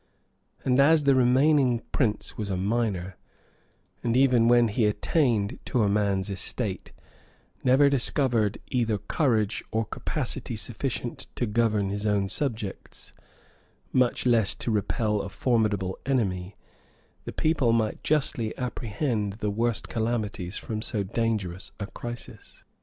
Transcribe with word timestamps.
And 0.65 0.79
as 0.79 1.03
the 1.03 1.13
reigning 1.13 1.83
prince 1.91 2.35
was 2.35 2.49
a 2.49 2.57
minor, 2.57 3.17
and 4.01 4.17
even 4.17 4.47
when 4.47 4.69
he 4.69 4.87
attained 4.87 5.59
to 5.65 5.87
man's 5.87 6.27
estate, 6.31 6.91
never 7.63 7.87
discovered 7.87 8.57
either 8.71 8.97
courage 8.97 9.63
or 9.69 9.85
capacity 9.85 10.55
sufficient 10.55 11.27
to 11.35 11.45
govern 11.45 11.89
his 11.89 12.07
own 12.07 12.29
subjects, 12.29 13.13
much 13.93 14.25
less 14.25 14.55
to 14.55 14.71
repel 14.71 15.21
a 15.21 15.29
formidable 15.29 15.99
enemy, 16.07 16.55
the 17.25 17.31
people 17.31 17.71
might 17.71 18.03
justly 18.03 18.57
apprehend 18.57 19.33
the 19.33 19.51
worst 19.51 19.87
calamities 19.87 20.57
from 20.57 20.81
so 20.81 21.03
dangerous 21.03 21.73
a 21.79 21.85
crisis. 21.85 22.63